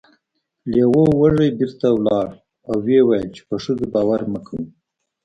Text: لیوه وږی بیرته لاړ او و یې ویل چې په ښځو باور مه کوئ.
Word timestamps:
لیوه 0.71 1.03
وږی 1.21 1.49
بیرته 1.57 1.87
لاړ 2.05 2.27
او 2.69 2.75
و 2.83 2.87
یې 2.93 3.01
ویل 3.07 3.27
چې 3.35 3.41
په 3.47 3.55
ښځو 3.63 3.85
باور 3.93 4.21
مه 4.31 4.39
کوئ. 4.47 4.63